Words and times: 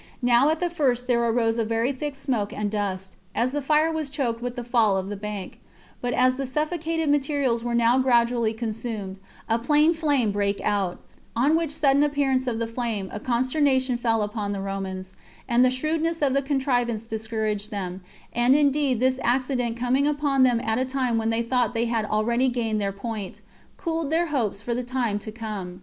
Now 0.23 0.49
at 0.49 0.59
the 0.59 0.71
first 0.71 1.05
there 1.05 1.23
arose 1.23 1.59
a 1.59 1.63
very 1.63 1.91
thick 1.91 2.15
smoke 2.15 2.51
and 2.51 2.71
dust, 2.71 3.17
as 3.35 3.51
the 3.51 3.61
fire 3.61 3.91
was 3.91 4.09
choked 4.09 4.41
with 4.41 4.55
the 4.55 4.63
fall 4.63 4.97
of 4.97 5.09
the 5.09 5.15
bank; 5.15 5.59
but 6.01 6.11
as 6.11 6.33
the 6.37 6.47
suffocated 6.47 7.07
materials 7.07 7.63
were 7.63 7.75
now 7.75 7.99
gradually 7.99 8.51
consumed, 8.51 9.19
a 9.47 9.59
plain 9.59 9.93
flame 9.93 10.31
brake 10.31 10.59
out; 10.63 10.97
on 11.35 11.55
which 11.55 11.69
sudden 11.69 12.01
appearance 12.01 12.47
of 12.47 12.57
the 12.57 12.65
flame 12.65 13.09
a 13.13 13.19
consternation 13.19 13.95
fell 13.95 14.23
upon 14.23 14.53
the 14.53 14.59
Romans, 14.59 15.13
and 15.47 15.63
the 15.63 15.69
shrewdness 15.69 16.23
of 16.23 16.33
the 16.33 16.41
contrivance 16.41 17.05
discouraged 17.05 17.69
them; 17.69 18.01
and 18.33 18.55
indeed 18.55 18.99
this 18.99 19.19
accident 19.23 19.77
coming 19.77 20.07
upon 20.07 20.41
them 20.41 20.59
at 20.61 20.79
a 20.79 20.83
time 20.83 21.19
when 21.19 21.29
they 21.29 21.43
thought 21.43 21.75
they 21.75 21.85
had 21.85 22.05
already 22.05 22.49
gained 22.49 22.81
their 22.81 22.91
point, 22.91 23.41
cooled 23.77 24.09
their 24.09 24.25
hopes 24.33 24.63
for 24.63 24.73
the 24.73 24.83
time 24.83 25.19
to 25.19 25.31
come. 25.31 25.79